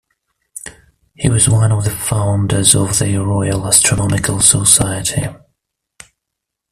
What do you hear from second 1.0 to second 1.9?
He was one of